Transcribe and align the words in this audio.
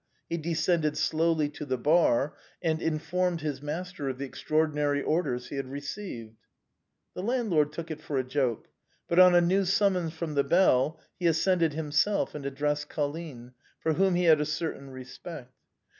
He 0.31 0.37
descended 0.37 0.97
slowly 0.97 1.47
to 1.49 1.63
the 1.63 1.77
bar, 1.77 2.35
and 2.59 2.81
informed 2.81 3.41
his 3.41 3.61
master 3.61 4.09
of 4.09 4.17
the 4.17 4.25
extraordinary 4.25 4.99
orders 4.99 5.49
he 5.49 5.57
had 5.57 5.67
received. 5.69 6.39
The 7.13 7.21
landlord 7.21 7.71
took 7.71 7.91
it 7.91 8.01
for 8.01 8.17
a 8.17 8.23
joke; 8.23 8.67
but 9.07 9.19
on 9.19 9.35
a 9.35 9.41
new 9.41 9.63
summons 9.63 10.13
from 10.13 10.33
the 10.33 10.43
bell, 10.43 10.99
he 11.19 11.27
ascended 11.27 11.73
himself 11.73 12.33
and 12.33 12.47
addressed 12.47 12.89
Colline, 12.89 13.51
for 13.79 13.93
whom 13.93 14.15
he 14.15 14.23
had 14.23 14.41
a 14.41 14.43
certain 14.45 14.89
respect. 14.89 15.53